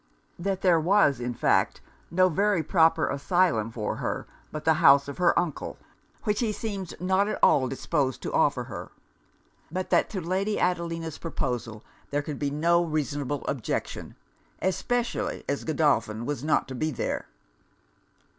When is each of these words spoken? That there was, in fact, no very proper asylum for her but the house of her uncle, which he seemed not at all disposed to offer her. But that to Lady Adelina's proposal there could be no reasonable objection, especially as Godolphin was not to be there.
That 0.39 0.61
there 0.61 0.79
was, 0.79 1.19
in 1.19 1.35
fact, 1.35 1.79
no 2.09 2.27
very 2.27 2.63
proper 2.63 3.07
asylum 3.07 3.69
for 3.71 3.97
her 3.97 4.25
but 4.51 4.65
the 4.65 4.73
house 4.81 5.07
of 5.07 5.19
her 5.19 5.37
uncle, 5.37 5.77
which 6.23 6.39
he 6.39 6.51
seemed 6.51 6.99
not 6.99 7.27
at 7.27 7.37
all 7.43 7.67
disposed 7.67 8.19
to 8.23 8.33
offer 8.33 8.63
her. 8.63 8.89
But 9.71 9.91
that 9.91 10.09
to 10.09 10.19
Lady 10.19 10.59
Adelina's 10.59 11.19
proposal 11.19 11.83
there 12.09 12.23
could 12.23 12.39
be 12.39 12.49
no 12.49 12.83
reasonable 12.83 13.45
objection, 13.45 14.15
especially 14.59 15.43
as 15.47 15.65
Godolphin 15.65 16.25
was 16.25 16.43
not 16.43 16.67
to 16.69 16.73
be 16.73 16.89
there. 16.89 17.27